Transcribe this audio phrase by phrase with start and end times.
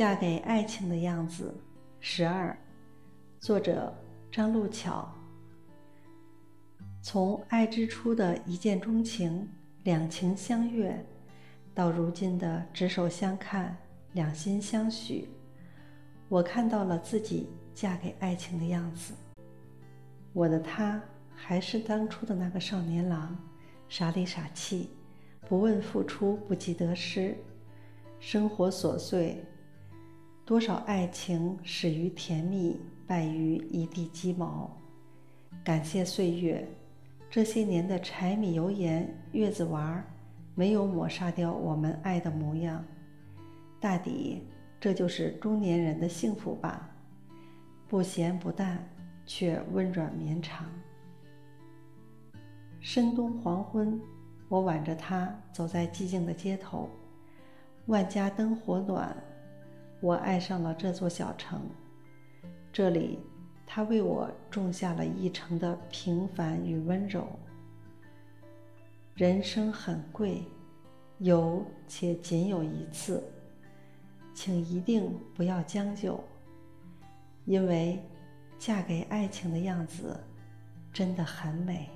[0.00, 1.54] 嫁给爱情的样子，
[2.00, 2.56] 十二，
[3.38, 3.94] 作者
[4.32, 5.06] 张路巧。
[7.02, 9.46] 从爱之初的一见钟情、
[9.82, 10.98] 两情相悦，
[11.74, 13.76] 到如今的执手相看、
[14.14, 15.28] 两心相许，
[16.30, 19.12] 我看到了自己嫁给爱情的样子。
[20.32, 20.98] 我的他
[21.34, 23.36] 还是当初的那个少年郎，
[23.86, 24.88] 傻里傻气，
[25.46, 27.36] 不问付出，不计得失，
[28.18, 29.44] 生活琐碎。
[30.50, 34.68] 多少爱情始于甜蜜，败于一地鸡毛。
[35.62, 36.68] 感谢岁月，
[37.30, 40.04] 这些年的柴米油盐、月子娃，
[40.56, 42.84] 没有抹杀掉我们爱的模样。
[43.78, 44.42] 大抵
[44.80, 46.90] 这就是中年人的幸福吧，
[47.86, 48.84] 不咸不淡，
[49.24, 50.66] 却温软绵长。
[52.80, 54.00] 深冬黄昏，
[54.48, 56.90] 我挽着他走在寂静的街头，
[57.86, 59.16] 万家灯火暖。
[60.00, 61.60] 我爱上了这座小城，
[62.72, 63.18] 这里，
[63.66, 67.28] 他为我种下了一城的平凡与温柔。
[69.14, 70.42] 人生很贵，
[71.18, 73.22] 有且仅有一次，
[74.32, 76.18] 请一定不要将就，
[77.44, 78.02] 因为
[78.58, 80.18] 嫁给爱情的样子
[80.90, 81.90] 真的很美。